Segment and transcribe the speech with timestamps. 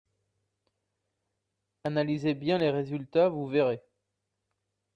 [1.83, 3.83] Analysez bien les résultats, vous verrez.